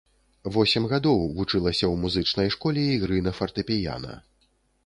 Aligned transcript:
Восем 0.53 0.87
гадоў 0.93 1.19
вучылася 1.39 1.85
ў 1.89 2.01
музычнай 2.05 2.49
школе 2.57 2.89
ігры 2.97 3.23
на 3.29 3.35
фартэпіяна. 3.41 4.19